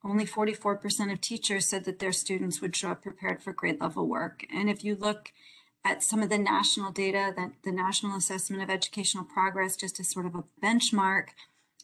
only 0.04 0.26
44% 0.26 1.10
of 1.10 1.20
teachers 1.20 1.66
said 1.66 1.84
that 1.84 1.98
their 1.98 2.12
students 2.12 2.60
would 2.60 2.76
show 2.76 2.90
up 2.90 3.02
prepared 3.02 3.42
for 3.42 3.52
grade 3.52 3.80
level 3.80 4.06
work. 4.06 4.44
And 4.54 4.68
if 4.68 4.84
you 4.84 4.94
look 4.94 5.32
at 5.84 6.02
some 6.02 6.22
of 6.22 6.30
the 6.30 6.38
national 6.38 6.90
data, 6.90 7.32
that 7.36 7.52
the 7.62 7.72
National 7.72 8.16
Assessment 8.16 8.62
of 8.62 8.70
Educational 8.70 9.24
Progress, 9.24 9.76
just 9.76 10.00
as 10.00 10.08
sort 10.08 10.26
of 10.26 10.34
a 10.34 10.44
benchmark, 10.62 11.28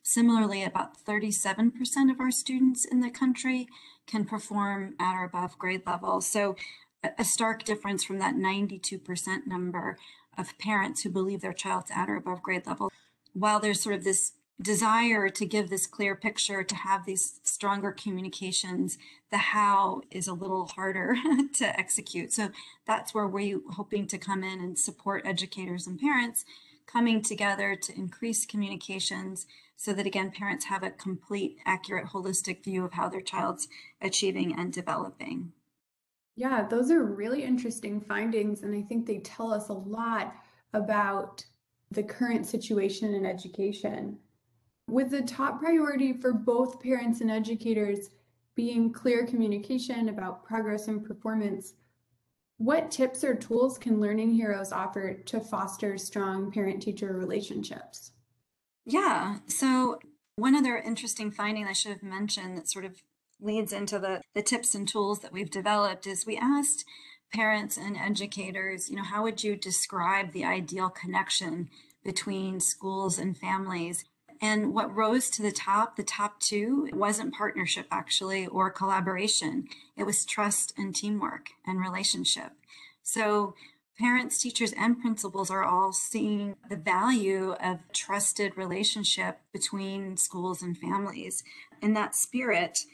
similarly, 0.03 0.65
about 0.65 1.05
37% 1.05 2.11
of 2.11 2.19
our 2.19 2.31
students 2.31 2.85
in 2.85 3.01
the 3.01 3.11
country 3.11 3.69
can 4.07 4.25
perform 4.25 4.95
at 4.99 5.15
or 5.15 5.25
above 5.25 5.59
grade 5.59 5.83
level. 5.87 6.21
So 6.21 6.57
a 7.19 7.25
stark 7.25 7.65
difference 7.65 8.05
from 8.05 8.19
that 8.19 8.35
92% 8.35 9.47
number 9.47 9.99
of 10.37 10.59
parents 10.59 11.03
who 11.03 11.11
believe 11.11 11.41
their 11.41 11.53
child's 11.53 11.91
at 11.95 12.09
or 12.09 12.17
above 12.17 12.43
grade 12.43 12.67
level. 12.67 12.91
While 13.33 13.61
there's 13.61 13.81
sort 13.81 13.95
of 13.95 14.05
this 14.05 14.33
desire 14.61 15.29
to 15.29 15.47
give 15.47 15.71
this 15.71 15.87
clear 15.87 16.15
picture, 16.15 16.63
to 16.63 16.75
have 16.75 17.07
these 17.07 17.41
stronger 17.45 17.93
communications, 17.93 18.99
the 19.31 19.39
how 19.39 20.03
is 20.11 20.29
a 20.29 20.35
little 20.35 20.67
harder 20.67 21.17
to 21.55 21.79
execute. 21.79 22.33
So 22.33 22.51
that's 22.87 23.15
where 23.15 23.27
we're 23.27 23.61
hoping 23.71 24.07
to 24.09 24.19
come 24.19 24.45
in 24.45 24.61
and 24.61 24.79
support 24.79 25.27
educators 25.27 25.87
and 25.87 25.99
parents 25.99 26.45
coming 26.87 27.23
together 27.23 27.77
to 27.77 27.97
increase 27.97 28.45
communications 28.45 29.47
so 29.77 29.95
that 29.95 30.07
again, 30.07 30.31
parents 30.31 30.67
have 30.67 30.83
a 30.83 30.91
complete, 30.91 31.59
accurate, 31.65 32.09
holistic 32.09 32.63
view 32.63 32.85
of 32.85 32.93
how 32.93 33.09
their 33.09 33.23
child's 33.23 33.69
achieving 34.03 34.55
and 34.59 34.73
developing. 34.73 35.53
Yeah, 36.37 36.67
those 36.69 36.91
are 36.91 37.03
really 37.03 37.45
interesting 37.45 38.01
findings. 38.01 38.63
And 38.63 38.75
I 38.75 38.83
think 38.83 39.07
they 39.07 39.19
tell 39.19 39.53
us 39.53 39.69
a 39.69 39.75
lot 39.75 40.35
about 40.75 41.45
the 41.91 42.03
current 42.03 42.47
situation 42.47 43.15
in 43.15 43.25
education. 43.25 44.19
With 44.91 45.11
the 45.11 45.23
top 45.23 45.61
priority 45.61 46.13
for 46.13 46.33
both 46.33 46.83
parents 46.83 47.21
and 47.21 47.31
educators 47.31 48.11
being 48.57 48.93
clear 48.93 49.25
communication 49.25 50.09
about 50.09 50.43
progress 50.43 50.89
and 50.89 51.05
performance, 51.05 51.75
what 52.57 52.91
tips 52.91 53.23
or 53.23 53.37
tools 53.37 53.79
can 53.79 54.01
Learning 54.01 54.33
Heroes 54.33 54.73
offer 54.73 55.15
to 55.15 55.39
foster 55.39 55.97
strong 55.97 56.51
parent 56.51 56.83
teacher 56.83 57.13
relationships? 57.13 58.11
Yeah, 58.85 59.37
so 59.47 60.01
one 60.35 60.57
other 60.57 60.77
interesting 60.77 61.31
finding 61.31 61.67
I 61.67 61.73
should 61.73 61.93
have 61.93 62.03
mentioned 62.03 62.59
that 62.59 62.69
sort 62.69 62.85
of 62.85 63.01
leads 63.41 63.73
into 63.73 64.01
the, 64.01 64.23
the 64.35 64.43
tips 64.43 64.75
and 64.75 64.89
tools 64.89 65.21
that 65.21 65.33
we've 65.33 65.51
developed 65.51 66.05
is 66.09 66.27
we 66.27 66.37
asked 66.37 66.85
parents 67.33 67.77
and 67.77 67.97
educators, 67.97 68.91
you 68.91 68.97
know, 68.97 69.05
how 69.05 69.23
would 69.23 69.45
you 69.45 69.55
describe 69.55 70.33
the 70.33 70.45
ideal 70.45 70.91
connection 70.91 71.69
between 72.03 72.59
schools 72.59 73.21
and 73.21 73.39
families? 73.39 74.05
And 74.41 74.73
what 74.73 74.95
rose 74.95 75.29
to 75.31 75.43
the 75.43 75.53
top, 75.53 75.97
the 75.97 76.03
top 76.03 76.41
two, 76.41 76.89
wasn't 76.93 77.35
partnership 77.35 77.87
actually 77.91 78.47
or 78.47 78.71
collaboration. 78.71 79.69
It 79.97 80.05
was 80.05 80.25
trust 80.25 80.73
and 80.79 80.95
teamwork 80.95 81.51
and 81.67 81.79
relationship. 81.79 82.53
So 83.03 83.55
parents, 83.99 84.41
teachers, 84.41 84.73
and 84.73 84.99
principals 84.99 85.51
are 85.51 85.63
all 85.63 85.93
seeing 85.93 86.57
the 86.71 86.77
value 86.77 87.53
of 87.63 87.81
trusted 87.93 88.57
relationship 88.57 89.41
between 89.53 90.17
schools 90.17 90.63
and 90.63 90.77
families. 90.77 91.45
In 91.83 91.93
that 91.95 92.15
spirit, 92.15 92.87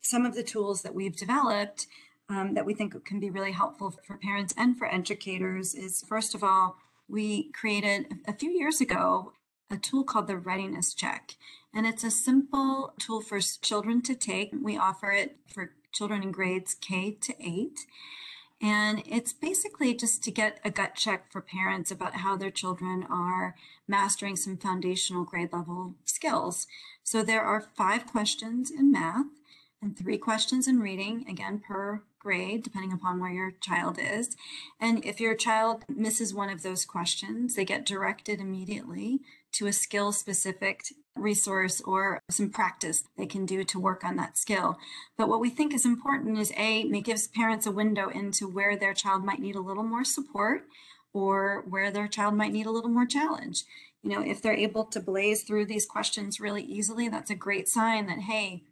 some 0.00 0.24
of 0.24 0.34
the 0.34 0.42
tools 0.42 0.80
that 0.80 0.94
we've 0.94 1.16
developed 1.16 1.86
um, 2.30 2.54
that 2.54 2.64
we 2.64 2.72
think 2.72 3.04
can 3.04 3.20
be 3.20 3.28
really 3.28 3.52
helpful 3.52 3.90
for 4.06 4.16
parents 4.16 4.54
and 4.56 4.78
for 4.78 4.86
educators 4.86 5.74
is 5.74 6.02
first 6.08 6.34
of 6.34 6.42
all, 6.42 6.76
we 7.08 7.50
created 7.50 8.06
a 8.26 8.32
few 8.32 8.50
years 8.50 8.80
ago 8.80 9.32
a 9.70 9.76
tool 9.76 10.04
called 10.04 10.26
the 10.26 10.36
Readiness 10.36 10.94
Check. 10.94 11.36
And 11.72 11.86
it's 11.86 12.04
a 12.04 12.10
simple 12.10 12.94
tool 12.98 13.20
for 13.20 13.38
children 13.40 14.02
to 14.02 14.14
take. 14.14 14.50
We 14.60 14.76
offer 14.76 15.12
it 15.12 15.36
for 15.46 15.72
children 15.92 16.22
in 16.22 16.32
grades 16.32 16.74
K 16.74 17.12
to 17.20 17.34
8. 17.40 17.78
And 18.62 19.02
it's 19.06 19.32
basically 19.32 19.94
just 19.94 20.22
to 20.24 20.30
get 20.30 20.58
a 20.64 20.70
gut 20.70 20.94
check 20.94 21.32
for 21.32 21.40
parents 21.40 21.90
about 21.90 22.16
how 22.16 22.36
their 22.36 22.50
children 22.50 23.06
are 23.08 23.54
mastering 23.88 24.36
some 24.36 24.56
foundational 24.56 25.24
grade 25.24 25.52
level 25.52 25.94
skills. 26.04 26.66
So 27.02 27.22
there 27.22 27.42
are 27.42 27.60
five 27.60 28.06
questions 28.06 28.70
in 28.70 28.92
math 28.92 29.26
and 29.80 29.96
three 29.96 30.18
questions 30.18 30.68
in 30.68 30.80
reading, 30.80 31.24
again, 31.26 31.62
per 31.66 32.02
grade, 32.18 32.62
depending 32.62 32.92
upon 32.92 33.18
where 33.18 33.32
your 33.32 33.52
child 33.62 33.98
is. 33.98 34.36
And 34.78 35.02
if 35.06 35.20
your 35.20 35.34
child 35.34 35.84
misses 35.88 36.34
one 36.34 36.50
of 36.50 36.62
those 36.62 36.84
questions, 36.84 37.54
they 37.54 37.64
get 37.64 37.86
directed 37.86 38.40
immediately 38.40 39.20
to 39.52 39.66
a 39.66 39.72
skill 39.72 40.12
specific 40.12 40.84
resource 41.16 41.80
or 41.82 42.20
some 42.30 42.50
practice 42.50 43.04
they 43.16 43.26
can 43.26 43.44
do 43.46 43.64
to 43.64 43.80
work 43.80 44.04
on 44.04 44.16
that 44.16 44.38
skill. 44.38 44.78
But 45.18 45.28
what 45.28 45.40
we 45.40 45.50
think 45.50 45.74
is 45.74 45.84
important 45.84 46.38
is 46.38 46.52
A, 46.56 46.80
it 46.80 47.04
gives 47.04 47.28
parents 47.28 47.66
a 47.66 47.72
window 47.72 48.08
into 48.08 48.48
where 48.48 48.76
their 48.76 48.94
child 48.94 49.24
might 49.24 49.40
need 49.40 49.56
a 49.56 49.60
little 49.60 49.82
more 49.82 50.04
support 50.04 50.62
or 51.12 51.64
where 51.68 51.90
their 51.90 52.08
child 52.08 52.34
might 52.34 52.52
need 52.52 52.66
a 52.66 52.70
little 52.70 52.90
more 52.90 53.06
challenge. 53.06 53.64
You 54.02 54.10
know, 54.10 54.22
if 54.22 54.40
they're 54.40 54.54
able 54.54 54.84
to 54.86 55.00
blaze 55.00 55.42
through 55.42 55.66
these 55.66 55.84
questions 55.84 56.40
really 56.40 56.62
easily, 56.62 57.08
that's 57.08 57.30
a 57.30 57.34
great 57.34 57.68
sign 57.68 58.06
that, 58.06 58.20
hey, 58.20 58.62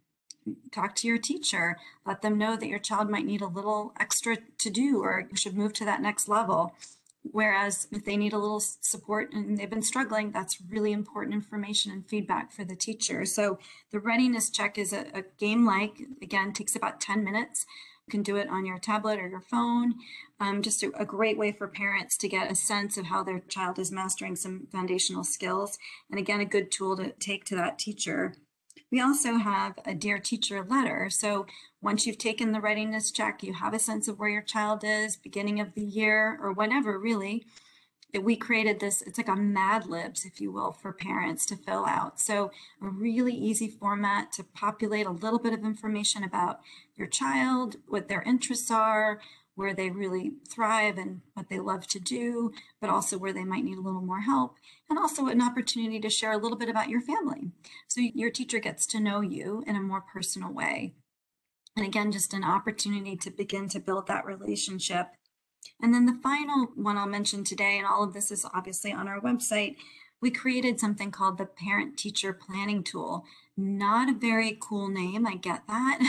talk 0.71 0.95
to 0.95 1.07
your 1.07 1.19
teacher, 1.19 1.77
let 2.05 2.21
them 2.21 2.37
know 2.37 2.55
that 2.55 2.69
your 2.69 2.79
child 2.79 3.09
might 3.09 3.25
need 3.25 3.41
a 3.41 3.47
little 3.47 3.93
extra 3.99 4.37
to 4.57 4.69
do 4.69 5.03
or 5.03 5.27
should 5.35 5.55
move 5.55 5.73
to 5.73 5.85
that 5.85 6.01
next 6.01 6.27
level. 6.27 6.73
Whereas 7.23 7.87
if 7.91 8.05
they 8.05 8.17
need 8.17 8.33
a 8.33 8.37
little 8.37 8.61
support 8.61 9.33
and 9.33 9.57
they've 9.57 9.69
been 9.69 9.81
struggling, 9.81 10.31
that's 10.31 10.61
really 10.69 10.91
important 10.91 11.35
information 11.35 11.91
and 11.91 12.07
feedback 12.07 12.51
for 12.51 12.63
the 12.63 12.75
teacher. 12.75 13.25
So 13.25 13.59
the 13.91 13.99
readiness 13.99 14.49
check 14.49 14.77
is 14.77 14.93
a, 14.93 15.05
a 15.13 15.23
game 15.37 15.65
like, 15.65 16.01
again, 16.21 16.53
takes 16.53 16.75
about 16.75 17.01
10 17.01 17.23
minutes. 17.23 17.65
You 18.07 18.11
can 18.11 18.23
do 18.23 18.37
it 18.37 18.49
on 18.49 18.65
your 18.65 18.79
tablet 18.79 19.19
or 19.19 19.27
your 19.27 19.41
phone. 19.41 19.95
Um, 20.39 20.61
just 20.61 20.81
a, 20.81 20.91
a 20.97 21.05
great 21.05 21.37
way 21.37 21.51
for 21.51 21.67
parents 21.67 22.17
to 22.17 22.29
get 22.29 22.51
a 22.51 22.55
sense 22.55 22.97
of 22.97 23.07
how 23.07 23.23
their 23.23 23.39
child 23.39 23.77
is 23.77 23.91
mastering 23.91 24.35
some 24.35 24.67
foundational 24.71 25.23
skills. 25.23 25.77
And 26.09 26.19
again, 26.19 26.39
a 26.39 26.45
good 26.45 26.71
tool 26.71 26.95
to 26.97 27.11
take 27.11 27.45
to 27.45 27.55
that 27.57 27.77
teacher. 27.77 28.33
We 28.91 28.99
also 28.99 29.37
have 29.37 29.77
a 29.85 29.93
Dear 29.93 30.17
Teacher 30.17 30.63
letter. 30.63 31.09
So 31.09 31.45
once 31.81 32.07
you've 32.07 32.17
taken 32.17 32.51
the 32.51 32.61
readiness 32.61 33.11
check, 33.11 33.43
you 33.43 33.53
have 33.53 33.73
a 33.73 33.79
sense 33.79 34.07
of 34.07 34.17
where 34.17 34.29
your 34.29 34.41
child 34.41 34.83
is, 34.83 35.15
beginning 35.15 35.59
of 35.59 35.75
the 35.75 35.83
year 35.83 36.39
or 36.41 36.51
whenever 36.51 36.97
really, 36.97 37.45
we 38.19 38.35
created 38.35 38.79
this, 38.79 39.03
it's 39.03 39.19
like 39.19 39.27
a 39.27 39.35
Mad 39.35 39.85
Libs, 39.85 40.25
if 40.25 40.41
you 40.41 40.51
will, 40.51 40.71
for 40.71 40.91
parents 40.91 41.45
to 41.45 41.55
fill 41.55 41.85
out. 41.85 42.19
So 42.19 42.51
a 42.81 42.87
really 42.87 43.33
easy 43.33 43.67
format 43.67 44.31
to 44.33 44.43
populate 44.43 45.05
a 45.05 45.11
little 45.11 45.37
bit 45.37 45.53
of 45.53 45.63
information 45.63 46.23
about 46.23 46.61
your 46.95 47.05
child, 47.05 47.75
what 47.87 48.07
their 48.07 48.23
interests 48.23 48.71
are, 48.71 49.21
where 49.59 49.73
they 49.73 49.89
really 49.89 50.31
thrive 50.47 50.97
and 50.97 51.19
what 51.33 51.49
they 51.49 51.59
love 51.59 51.85
to 51.85 51.99
do, 51.99 52.53
but 52.79 52.89
also 52.89 53.17
where 53.17 53.33
they 53.33 53.43
might 53.43 53.65
need 53.65 53.77
a 53.77 53.81
little 53.81 53.99
more 53.99 54.21
help, 54.21 54.55
and 54.89 54.97
also 54.97 55.27
an 55.27 55.41
opportunity 55.41 55.99
to 55.99 56.09
share 56.09 56.31
a 56.31 56.37
little 56.37 56.57
bit 56.57 56.69
about 56.69 56.87
your 56.87 57.01
family. 57.01 57.51
So 57.89 57.99
your 57.99 58.31
teacher 58.31 58.59
gets 58.59 58.85
to 58.85 59.01
know 59.01 59.19
you 59.19 59.61
in 59.67 59.75
a 59.75 59.81
more 59.81 59.99
personal 59.99 60.53
way. 60.53 60.93
And 61.75 61.85
again, 61.85 62.13
just 62.13 62.33
an 62.33 62.45
opportunity 62.45 63.17
to 63.17 63.29
begin 63.29 63.67
to 63.69 63.81
build 63.81 64.07
that 64.07 64.25
relationship. 64.25 65.07
And 65.81 65.93
then 65.93 66.05
the 66.05 66.17
final 66.23 66.67
one 66.75 66.97
I'll 66.97 67.05
mention 67.05 67.43
today, 67.43 67.77
and 67.77 67.85
all 67.85 68.01
of 68.01 68.13
this 68.13 68.31
is 68.31 68.45
obviously 68.53 68.93
on 68.93 69.09
our 69.09 69.19
website, 69.19 69.75
we 70.21 70.31
created 70.31 70.79
something 70.79 71.11
called 71.11 71.37
the 71.37 71.45
Parent 71.45 71.97
Teacher 71.97 72.33
Planning 72.33 72.83
Tool. 72.83 73.25
Not 73.55 74.09
a 74.09 74.17
very 74.17 74.57
cool 74.59 74.87
name, 74.87 75.25
I 75.25 75.35
get 75.35 75.63
that, 75.67 75.99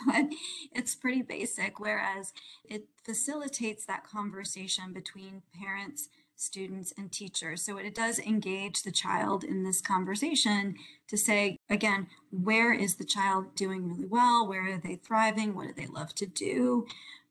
but 0.06 0.26
it's 0.72 0.94
pretty 0.94 1.22
basic, 1.22 1.80
whereas 1.80 2.32
it 2.64 2.86
facilitates 3.02 3.84
that 3.86 4.06
conversation 4.06 4.92
between 4.92 5.42
parents, 5.58 6.08
students, 6.36 6.92
and 6.96 7.12
teachers. 7.12 7.62
So 7.62 7.76
it 7.78 7.94
does 7.94 8.18
engage 8.18 8.82
the 8.82 8.92
child 8.92 9.44
in 9.44 9.64
this 9.64 9.80
conversation 9.80 10.76
to 11.08 11.16
say, 11.16 11.58
again, 11.70 12.08
where 12.30 12.72
is 12.72 12.96
the 12.96 13.04
child 13.04 13.54
doing 13.54 13.88
really 13.88 14.06
well? 14.06 14.46
Where 14.46 14.74
are 14.74 14.78
they 14.78 14.96
thriving? 14.96 15.54
What 15.54 15.68
do 15.68 15.74
they 15.74 15.86
love 15.86 16.14
to 16.16 16.26
do? 16.26 16.86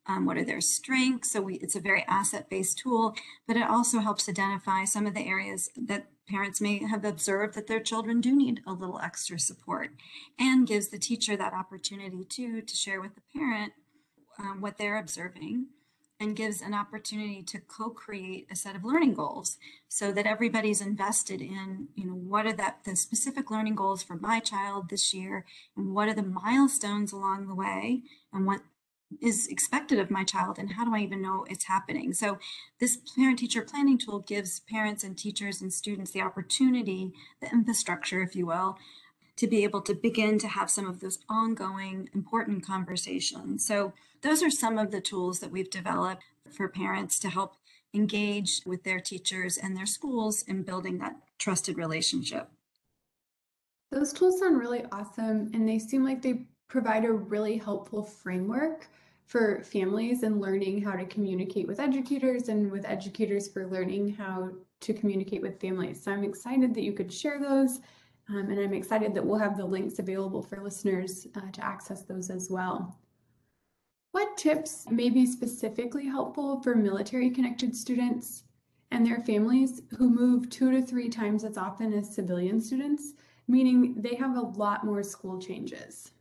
Um, 0.05 0.25
what 0.25 0.37
are 0.37 0.43
their 0.43 0.61
strengths? 0.61 1.31
So 1.31 1.41
we, 1.41 1.55
it's 1.55 1.75
a 1.75 1.81
very 1.81 2.03
asset-based 2.07 2.77
tool, 2.77 3.15
but 3.47 3.55
it 3.55 3.63
also 3.63 3.99
helps 3.99 4.27
identify 4.27 4.83
some 4.83 5.07
of 5.07 5.13
the 5.13 5.25
areas 5.25 5.69
that 5.77 6.07
parents 6.27 6.61
may 6.61 6.85
have 6.85 7.05
observed 7.05 7.55
that 7.55 7.67
their 7.67 7.79
children 7.79 8.21
do 8.21 8.35
need 8.35 8.61
a 8.65 8.73
little 8.73 8.99
extra 8.99 9.39
support 9.39 9.89
and 10.39 10.67
gives 10.67 10.89
the 10.89 10.99
teacher 10.99 11.35
that 11.35 11.53
opportunity 11.53 12.23
too 12.23 12.61
to 12.61 12.75
share 12.75 13.01
with 13.01 13.15
the 13.15 13.21
parent 13.35 13.73
um, 14.39 14.61
what 14.61 14.77
they're 14.77 14.97
observing 14.97 15.67
and 16.19 16.35
gives 16.35 16.61
an 16.61 16.73
opportunity 16.73 17.43
to 17.43 17.59
co-create 17.59 18.47
a 18.49 18.55
set 18.55 18.75
of 18.75 18.85
learning 18.85 19.13
goals 19.13 19.57
so 19.89 20.11
that 20.11 20.25
everybody's 20.25 20.79
invested 20.81 21.41
in 21.41 21.87
you 21.95 22.05
know 22.05 22.13
what 22.13 22.45
are 22.45 22.53
that 22.53 22.79
the 22.85 22.95
specific 22.95 23.51
learning 23.51 23.75
goals 23.75 24.01
for 24.01 24.15
my 24.15 24.39
child 24.39 24.89
this 24.89 25.13
year 25.13 25.45
and 25.75 25.93
what 25.93 26.07
are 26.07 26.13
the 26.13 26.23
milestones 26.23 27.11
along 27.11 27.47
the 27.47 27.55
way 27.55 28.01
and 28.31 28.45
what 28.45 28.61
is 29.22 29.48
expected 29.48 30.00
of 30.00 30.12
my 30.12 30.24
child 30.24 30.58
and 30.58 30.74
how 30.74 30.86
do 30.86 30.96
I 30.96 31.00
even 31.00 31.22
know 31.22 31.46
it's 31.50 31.65
happening? 31.65 32.13
So 32.13 32.38
this 32.79 32.98
parent 33.15 33.39
teacher 33.39 33.62
planning 33.62 33.98
tool 33.98 34.20
gives 34.20 34.60
parents 34.62 35.03
and 35.03 35.17
teachers 35.17 35.62
and 35.62 35.74
students 35.74 36.12
the 36.12 36.22
opportunity, 36.22 37.13
the 37.41 37.51
infrastructure, 37.51 38.22
if 38.22 38.36
you 38.36 38.46
will, 38.46 38.77
to 39.36 39.48
be 39.48 39.63
able 39.63 39.82
to 39.82 39.96
begin 39.96 40.38
to 40.39 40.48
have 40.48 40.70
some 40.70 40.88
of 40.88 41.00
those 41.00 41.20
ongoing 41.29 42.10
important 42.13 42.65
conversations. 42.65 43.65
So 43.65 43.93
those 44.22 44.43
are 44.43 44.51
some 44.51 44.77
of 44.77 44.91
the 44.91 45.01
tools 45.01 45.39
that 45.39 45.51
we've 45.51 45.70
developed 45.70 46.24
for 46.51 46.70
parents 46.70 47.20
to 47.20 47.29
help 47.29 47.55
engage 47.93 48.62
with 48.65 48.84
their 48.84 49.00
teachers 49.00 49.58
and 49.58 49.75
their 49.75 49.86
schools 49.86 50.43
in 50.43 50.63
building 50.63 50.98
that 51.00 51.15
trusted 51.38 51.77
relationship. 51.77 52.50
Those 53.91 54.13
tools 54.13 54.39
sound 54.39 54.60
really 54.60 54.86
awesome 54.91 55.51
and 55.53 55.67
they 55.67 55.77
seem 55.77 56.03
like 56.03 56.22
they 56.22 56.46
provide 56.67 57.05
a 57.05 57.12
really 57.12 57.58
helpful 57.58 58.03
framework 58.03 58.88
for 59.25 59.63
families 59.63 60.23
and 60.23 60.39
learning 60.39 60.81
how 60.81 60.93
to 60.95 61.05
communicate 61.05 61.67
with 61.67 61.79
educators 61.79 62.49
and 62.49 62.71
with 62.71 62.85
educators 62.85 63.47
for 63.47 63.67
learning 63.67 64.13
how 64.13 64.49
to 64.81 64.93
communicate 64.93 65.41
with 65.41 65.59
families. 65.59 66.03
So 66.03 66.11
I'm 66.11 66.23
excited 66.23 66.73
that 66.73 66.83
you 66.83 66.93
could 66.93 67.11
share 67.11 67.39
those 67.39 67.79
Um, 68.29 68.49
and 68.49 68.59
I'm 68.59 68.73
excited 68.73 69.13
that 69.13 69.25
we'll 69.25 69.39
have 69.39 69.57
the 69.57 69.65
links 69.65 69.99
available 69.99 70.41
for 70.41 70.63
listeners 70.63 71.27
uh, 71.35 71.51
to 71.51 71.65
access 71.65 72.03
those 72.03 72.29
as 72.29 72.49
well. 72.49 72.97
What 74.13 74.37
tips 74.37 74.87
may 74.89 75.09
be 75.09 75.25
specifically 75.25 76.05
helpful 76.05 76.61
for 76.61 76.73
military 76.73 77.29
connected 77.31 77.75
students 77.75 78.43
and 78.91 79.05
their 79.05 79.19
families 79.21 79.81
who 79.97 80.09
move 80.09 80.49
two 80.49 80.71
to 80.71 80.81
three 80.81 81.09
times 81.09 81.43
as 81.43 81.57
often 81.57 81.91
as 81.91 82.15
civilian 82.15 82.61
students, 82.61 83.13
meaning 83.47 83.95
they 83.97 84.15
have 84.15 84.37
a 84.37 84.41
lot 84.41 84.85
more 84.85 85.03
school 85.03 85.37
changes? 85.37 86.12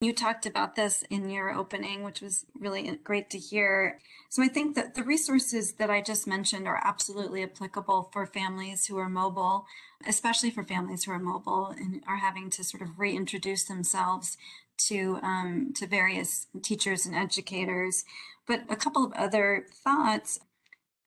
You 0.00 0.12
talked 0.12 0.46
about 0.46 0.76
this 0.76 1.02
in 1.10 1.28
your 1.28 1.52
opening, 1.52 2.04
which 2.04 2.20
was 2.20 2.46
really 2.56 2.88
great 3.02 3.30
to 3.30 3.38
hear. 3.38 3.98
So 4.28 4.44
I 4.44 4.48
think 4.48 4.76
that 4.76 4.94
the 4.94 5.02
resources 5.02 5.72
that 5.72 5.90
I 5.90 6.02
just 6.02 6.24
mentioned 6.24 6.68
are 6.68 6.80
absolutely 6.84 7.42
applicable 7.42 8.08
for 8.12 8.24
families 8.24 8.86
who 8.86 8.96
are 8.98 9.08
mobile, 9.08 9.66
especially 10.06 10.52
for 10.52 10.62
families 10.62 11.02
who 11.02 11.10
are 11.10 11.18
mobile 11.18 11.74
and 11.76 12.04
are 12.06 12.18
having 12.18 12.48
to 12.50 12.62
sort 12.62 12.84
of 12.84 13.00
reintroduce 13.00 13.64
themselves 13.64 14.38
to 14.86 15.18
um, 15.20 15.72
to 15.74 15.84
various 15.88 16.46
teachers 16.62 17.04
and 17.04 17.16
educators. 17.16 18.04
But 18.46 18.62
a 18.68 18.76
couple 18.76 19.04
of 19.04 19.12
other 19.14 19.66
thoughts. 19.72 20.38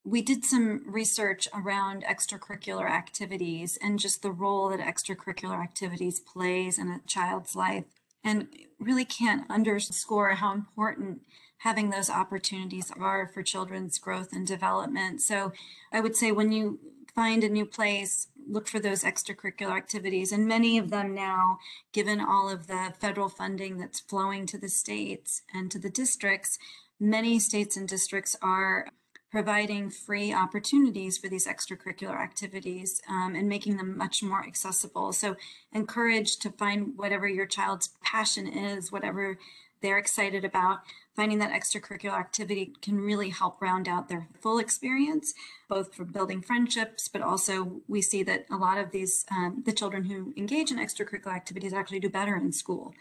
We 0.04 0.24
did 0.24 0.44
some 0.44 0.82
research 0.88 1.48
around 1.54 2.04
extracurricular 2.04 2.90
activities 2.90 3.78
and 3.84 4.00
just 4.00 4.24
the 4.24 4.32
role 4.32 4.70
that 4.70 4.80
extracurricular 4.80 5.62
activities 5.62 6.20
plays 6.20 6.80
in 6.80 6.90
a 6.90 7.02
child's 7.06 7.56
life 7.56 7.86
and 8.24 8.48
really 8.80 9.06
can't 9.06 9.50
underscore 9.50 10.30
how 10.36 10.54
important 10.54 11.22
having 11.60 11.90
those 11.90 12.10
opportunities 12.10 12.92
are 13.00 13.28
for 13.28 13.44
children's 13.44 14.00
growth 14.00 14.34
and 14.34 14.48
development. 14.48 15.22
So 15.22 15.52
I 15.92 16.00
would 16.00 16.16
say 16.16 16.32
when 16.32 16.52
you 16.52 16.80
find 17.14 17.44
a 17.44 17.50
new 17.50 17.66
place, 17.66 18.28
look 18.48 18.68
for 18.68 18.80
those 18.80 19.04
extracurricular 19.04 19.76
activities. 19.76 20.32
And 20.32 20.48
many 20.48 20.78
of 20.78 20.90
them 20.90 21.14
now, 21.14 21.60
given 21.92 22.20
all 22.20 22.50
of 22.50 22.68
the 22.68 22.94
federal 23.00 23.30
funding 23.30 23.78
that's 23.78 24.00
flowing 24.00 24.46
to 24.48 24.58
the 24.58 24.70
states 24.70 25.44
and 25.54 25.70
to 25.72 25.78
the 25.78 25.90
districts, 25.90 26.58
many 27.00 27.38
states 27.40 27.78
and 27.78 27.88
districts 27.88 28.36
are 28.42 28.88
providing 29.32 29.90
free 29.90 30.34
opportunities 30.34 31.18
for 31.18 31.30
these 31.30 31.48
extracurricular 31.48 32.20
activities 32.20 33.02
um, 33.10 33.34
and 33.34 33.48
making 33.48 33.78
them 33.78 33.98
much 33.98 34.22
more 34.22 34.44
accessible. 34.46 35.14
So 35.14 35.38
encourage 35.72 36.38
to 36.40 36.52
find 36.52 36.98
whatever 36.98 37.28
your 37.28 37.46
child's 37.46 37.92
passion 38.04 38.46
is, 38.46 38.92
whatever 38.92 39.38
they're 39.82 39.98
excited 39.98 40.44
about. 40.44 40.80
Finding 41.16 41.40
that 41.40 41.52
extracurricular 41.52 42.18
activity 42.18 42.74
can 42.82 43.02
really 43.02 43.30
help 43.30 43.62
round 43.62 43.88
out 43.88 44.08
their 44.08 44.28
full 44.40 44.60
experience, 44.60 45.34
both 45.68 45.94
for 45.94 46.06
building 46.06 46.42
friendships, 46.42 47.08
but 47.08 47.22
also 47.22 47.82
we 47.88 48.02
see 48.02 48.24
that 48.24 48.46
a 48.50 48.56
lot 48.56 48.78
of 48.78 48.92
these, 48.92 49.26
um, 49.30 49.64
the 49.66 49.74
children 49.74 50.06
who 50.06 50.34
engage 50.38 50.72
in 50.72 50.78
extracurricular 50.78 51.36
activities 51.36 51.74
actually 51.74 52.00
do 52.00 52.10
better 52.10 52.36
in 52.36 52.52
school. 52.54 52.94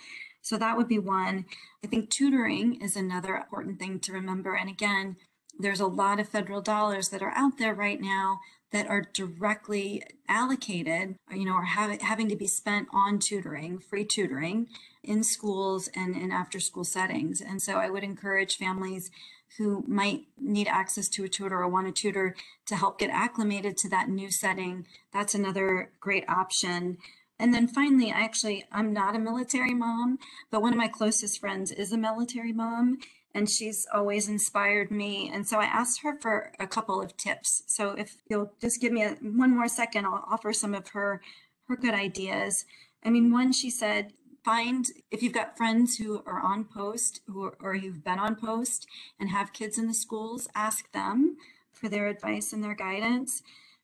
So 0.42 0.56
that 0.56 0.76
would 0.76 0.88
be 0.88 0.98
one. 0.98 1.44
I 1.84 1.86
think 1.86 2.10
tutoring 2.10 2.80
is 2.80 2.96
another 2.96 3.36
important 3.36 3.78
thing 3.78 4.00
to 4.00 4.12
remember. 4.12 4.54
And 4.54 4.70
again, 4.70 5.16
there's 5.60 5.80
a 5.80 5.86
lot 5.86 6.20
of 6.20 6.28
federal 6.28 6.60
dollars 6.60 7.08
that 7.10 7.22
are 7.22 7.32
out 7.36 7.58
there 7.58 7.74
right 7.74 8.00
now 8.00 8.40
that 8.72 8.86
are 8.86 9.08
directly 9.12 10.02
allocated, 10.28 11.16
you 11.32 11.44
know, 11.44 11.54
or 11.54 11.64
have, 11.64 12.00
having 12.02 12.28
to 12.28 12.36
be 12.36 12.46
spent 12.46 12.88
on 12.92 13.18
tutoring, 13.18 13.78
free 13.78 14.04
tutoring 14.04 14.68
in 15.02 15.24
schools 15.24 15.88
and 15.94 16.14
in 16.14 16.30
after 16.30 16.60
school 16.60 16.84
settings. 16.84 17.40
And 17.40 17.60
so 17.60 17.74
I 17.78 17.90
would 17.90 18.04
encourage 18.04 18.56
families 18.56 19.10
who 19.58 19.84
might 19.88 20.26
need 20.38 20.68
access 20.68 21.08
to 21.08 21.24
a 21.24 21.28
tutor 21.28 21.58
or 21.58 21.68
want 21.68 21.88
a 21.88 21.92
tutor 21.92 22.36
to 22.66 22.76
help 22.76 23.00
get 23.00 23.10
acclimated 23.10 23.76
to 23.78 23.88
that 23.88 24.08
new 24.08 24.30
setting. 24.30 24.86
That's 25.12 25.34
another 25.34 25.90
great 25.98 26.28
option. 26.28 26.98
And 27.40 27.52
then 27.52 27.66
finally, 27.66 28.12
I 28.12 28.20
actually, 28.20 28.64
I'm 28.70 28.92
not 28.92 29.16
a 29.16 29.18
military 29.18 29.74
mom, 29.74 30.18
but 30.50 30.62
one 30.62 30.72
of 30.72 30.78
my 30.78 30.88
closest 30.88 31.40
friends 31.40 31.72
is 31.72 31.90
a 31.90 31.98
military 31.98 32.52
mom 32.52 32.98
and 33.34 33.48
she's 33.48 33.86
always 33.92 34.28
inspired 34.28 34.90
me. 34.90 35.30
And 35.32 35.46
so 35.46 35.58
I 35.58 35.64
asked 35.64 36.02
her 36.02 36.18
for 36.18 36.52
a 36.58 36.66
couple 36.66 37.00
of 37.00 37.16
tips. 37.16 37.62
So 37.66 37.90
if 37.92 38.16
you'll 38.28 38.52
just 38.60 38.80
give 38.80 38.92
me 38.92 39.02
a, 39.02 39.10
one 39.20 39.54
more 39.54 39.68
second, 39.68 40.06
I'll 40.06 40.24
offer 40.30 40.52
some 40.52 40.74
of 40.74 40.88
her 40.88 41.20
her 41.68 41.76
good 41.76 41.94
ideas. 41.94 42.64
I 43.04 43.10
mean, 43.10 43.30
one, 43.30 43.52
she 43.52 43.70
said, 43.70 44.12
find 44.44 44.86
if 45.10 45.22
you've 45.22 45.32
got 45.32 45.56
friends 45.56 45.98
who 45.98 46.22
are 46.26 46.40
on 46.40 46.64
post 46.64 47.20
who, 47.26 47.52
or 47.60 47.74
you've 47.74 48.04
been 48.04 48.18
on 48.18 48.34
post 48.34 48.86
and 49.20 49.30
have 49.30 49.52
kids 49.52 49.78
in 49.78 49.86
the 49.86 49.94
schools, 49.94 50.48
ask 50.54 50.90
them 50.92 51.36
for 51.72 51.88
their 51.88 52.08
advice 52.08 52.52
and 52.52 52.64
their 52.64 52.74
guidance. 52.74 53.42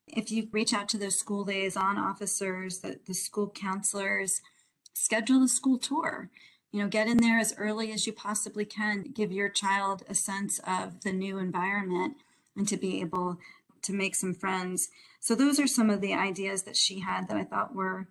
If 0.08 0.30
you 0.30 0.48
reach 0.50 0.74
out 0.74 0.88
to 0.90 0.98
those 0.98 1.16
school 1.16 1.44
liaison 1.44 1.96
officers, 1.96 2.80
the, 2.80 2.98
the 3.06 3.14
school 3.14 3.50
counselors, 3.54 4.40
schedule 4.92 5.44
a 5.44 5.48
school 5.48 5.78
tour 5.78 6.30
you 6.72 6.80
know, 6.80 6.88
get 6.88 7.08
in 7.08 7.18
there 7.18 7.38
as 7.38 7.54
early 7.58 7.92
as 7.92 8.06
you 8.06 8.12
possibly 8.12 8.64
can, 8.64 9.04
give 9.14 9.32
your 9.32 9.48
child 9.48 10.02
a 10.08 10.14
sense 10.14 10.60
of 10.66 11.02
the 11.02 11.12
new 11.12 11.38
environment 11.38 12.16
and 12.56 12.68
to 12.68 12.76
be 12.76 13.00
able 13.00 13.38
to 13.82 13.92
make 13.92 14.14
some 14.14 14.34
friends. 14.34 14.88
So 15.20 15.34
those 15.34 15.60
are 15.60 15.66
some 15.66 15.90
of 15.90 16.00
the 16.00 16.14
ideas 16.14 16.62
that 16.62 16.76
she 16.76 17.00
had 17.00 17.28
that 17.28 17.36
I 17.36 17.44
thought 17.44 17.74
were 17.74 18.08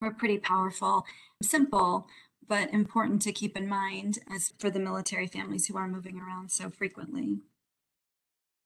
were 0.00 0.12
pretty 0.12 0.38
powerful, 0.38 1.06
simple, 1.42 2.08
but 2.48 2.72
important 2.72 3.22
to 3.22 3.32
keep 3.32 3.56
in 3.56 3.68
mind 3.68 4.18
as 4.34 4.52
for 4.58 4.68
the 4.68 4.80
military 4.80 5.28
families 5.28 5.66
who 5.66 5.76
are 5.76 5.86
moving 5.86 6.20
around 6.20 6.50
so 6.50 6.68
frequently. 6.70 7.38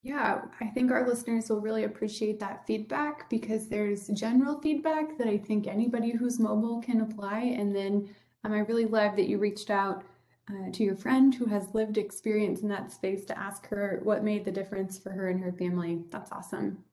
Yeah, 0.02 0.42
I 0.60 0.66
think 0.66 0.90
our 0.90 1.06
listeners 1.06 1.50
will 1.50 1.60
really 1.60 1.84
appreciate 1.84 2.38
that 2.40 2.66
feedback 2.66 3.28
because 3.28 3.68
there's 3.68 4.06
general 4.08 4.60
feedback 4.60 5.18
that 5.18 5.26
I 5.26 5.36
think 5.36 5.66
anybody 5.66 6.12
who's 6.12 6.38
mobile 6.38 6.80
can 6.80 7.00
apply. 7.00 7.40
And 7.40 7.74
then 7.74 8.14
um, 8.46 8.52
I 8.52 8.60
really 8.60 8.86
love 8.86 9.16
that 9.16 9.28
you 9.28 9.38
reached 9.38 9.70
out 9.70 10.04
uh, 10.48 10.70
to 10.72 10.84
your 10.84 10.94
friend 10.94 11.34
who 11.34 11.46
has 11.46 11.74
lived 11.74 11.98
experience 11.98 12.60
in 12.60 12.68
that 12.68 12.92
space 12.92 13.24
to 13.24 13.36
ask 13.38 13.66
her 13.68 14.00
what 14.04 14.22
made 14.22 14.44
the 14.44 14.52
difference 14.52 14.96
for 14.98 15.10
her 15.10 15.30
and 15.30 15.42
her 15.42 15.52
family. 15.52 16.04
That's 16.10 16.30
awesome. 16.30 16.84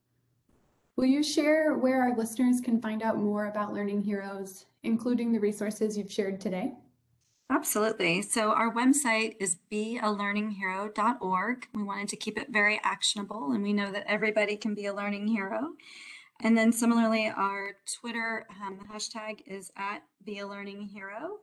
Will 0.96 1.06
you 1.06 1.22
share 1.22 1.76
where 1.76 2.02
our 2.02 2.18
listeners 2.18 2.60
can 2.60 2.82
find 2.82 3.04
out 3.04 3.18
more 3.18 3.46
about 3.48 3.74
Learning 3.74 4.02
Heroes, 4.02 4.66
including 4.82 5.32
the 5.32 5.40
resources 5.40 5.96
you've 5.98 6.12
shared 6.12 6.42
today? 6.42 6.74
Absolutely. 7.52 8.24
So 8.24 8.52
our 8.52 8.74
website 8.74 9.36
is 9.40 9.58
bealearninghero.org. 9.72 11.68
We 11.74 11.84
wanted 11.84 12.10
to 12.10 12.16
keep 12.16 12.40
it 12.40 12.48
very 12.50 12.80
actionable, 12.84 13.52
and 13.52 13.62
we 13.62 13.74
know 13.74 13.92
that 13.92 14.06
everybody 14.08 14.58
can 14.58 14.74
be 14.74 14.88
a 14.88 14.94
learning 14.94 15.28
hero. 15.28 15.74
And 16.44 16.58
then 16.58 16.74
similarly, 16.74 17.32
our 17.34 17.78
Twitter 18.02 18.46
um, 18.62 18.78
hashtag 18.92 19.40
is 19.48 19.72
at 19.78 20.04
Be 20.26 20.40
a 20.40 20.48
Learning 20.48 20.90
Hero. 20.94 21.40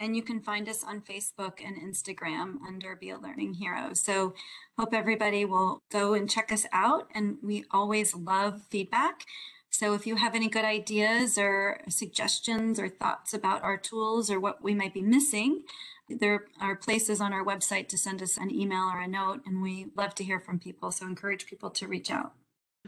And 0.00 0.16
you 0.16 0.22
can 0.22 0.40
find 0.40 0.68
us 0.68 0.82
on 0.82 1.02
Facebook 1.02 1.64
and 1.64 1.76
Instagram 1.76 2.56
under 2.66 2.96
Be 2.96 3.10
a 3.10 3.16
Learning 3.16 3.54
Hero. 3.54 3.94
So 3.94 4.34
hope 4.76 4.92
everybody 4.92 5.44
will 5.44 5.78
go 5.92 6.14
and 6.14 6.28
check 6.28 6.50
us 6.50 6.66
out. 6.72 7.08
And 7.14 7.36
we 7.44 7.64
always 7.70 8.12
love 8.12 8.62
feedback. 8.70 9.24
So 9.70 9.94
if 9.94 10.04
you 10.04 10.16
have 10.16 10.34
any 10.34 10.48
good 10.48 10.64
ideas 10.64 11.38
or 11.38 11.78
suggestions 11.88 12.80
or 12.80 12.88
thoughts 12.88 13.34
about 13.34 13.62
our 13.62 13.76
tools 13.76 14.32
or 14.32 14.40
what 14.40 14.64
we 14.64 14.74
might 14.74 14.94
be 14.94 15.02
missing, 15.02 15.62
there 16.08 16.46
are 16.60 16.74
places 16.74 17.20
on 17.20 17.32
our 17.32 17.44
website 17.44 17.86
to 17.88 17.98
send 17.98 18.20
us 18.20 18.36
an 18.36 18.50
email 18.52 18.90
or 18.92 19.00
a 19.00 19.08
note, 19.08 19.42
and 19.46 19.62
we 19.62 19.86
love 19.96 20.14
to 20.16 20.24
hear 20.24 20.40
from 20.40 20.58
people. 20.58 20.90
So 20.90 21.06
encourage 21.06 21.46
people 21.46 21.70
to 21.70 21.86
reach 21.88 22.10
out. 22.10 22.32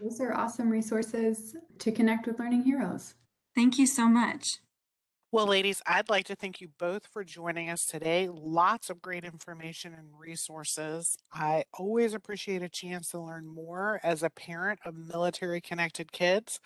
Those 0.00 0.20
are 0.20 0.34
awesome 0.34 0.68
resources 0.68 1.56
to 1.78 1.90
connect 1.90 2.26
with 2.26 2.38
Learning 2.38 2.62
Heroes. 2.62 3.14
Thank 3.54 3.78
you 3.78 3.86
so 3.86 4.08
much. 4.08 4.58
Well, 5.32 5.46
ladies, 5.46 5.82
I'd 5.86 6.10
like 6.10 6.26
to 6.26 6.36
thank 6.36 6.60
you 6.60 6.68
both 6.78 7.06
for 7.06 7.24
joining 7.24 7.70
us 7.70 7.86
today. 7.86 8.28
Lots 8.30 8.90
of 8.90 9.02
great 9.02 9.24
information 9.24 9.94
and 9.94 10.08
resources. 10.16 11.16
I 11.32 11.64
always 11.74 12.14
appreciate 12.14 12.62
a 12.62 12.68
chance 12.68 13.10
to 13.10 13.20
learn 13.20 13.46
more 13.46 14.00
as 14.02 14.22
a 14.22 14.30
parent 14.30 14.80
of 14.84 14.94
military 14.94 15.60
connected 15.60 16.12
kids. 16.12 16.60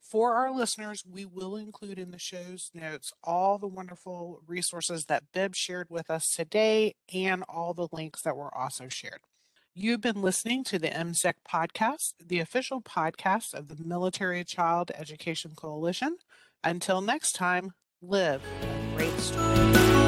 For 0.00 0.34
our 0.34 0.52
listeners, 0.52 1.04
we 1.08 1.24
will 1.24 1.56
include 1.56 1.98
in 1.98 2.10
the 2.10 2.18
show's 2.18 2.70
notes 2.74 3.12
all 3.22 3.58
the 3.58 3.68
wonderful 3.68 4.42
resources 4.46 5.06
that 5.06 5.24
Bibb 5.32 5.54
shared 5.54 5.88
with 5.88 6.10
us 6.10 6.34
today 6.34 6.96
and 7.14 7.44
all 7.48 7.72
the 7.74 7.88
links 7.92 8.22
that 8.22 8.36
were 8.36 8.54
also 8.56 8.88
shared. 8.88 9.20
You've 9.74 10.02
been 10.02 10.20
listening 10.20 10.64
to 10.64 10.78
the 10.78 10.90
MCEC 10.90 11.32
podcast, 11.50 12.12
the 12.22 12.40
official 12.40 12.82
podcast 12.82 13.54
of 13.54 13.68
the 13.68 13.82
Military 13.82 14.44
Child 14.44 14.90
Education 14.94 15.52
Coalition. 15.56 16.18
Until 16.62 17.00
next 17.00 17.32
time, 17.32 17.72
live 18.02 18.42
a 18.60 18.96
great 18.96 19.18
story. 19.18 20.01